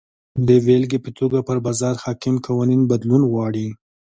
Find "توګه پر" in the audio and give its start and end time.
1.19-1.57